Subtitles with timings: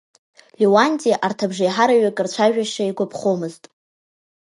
[0.59, 3.63] Леуанти арҭ абжеиҳараҩык рцәажәашьа игәаԥхомызт.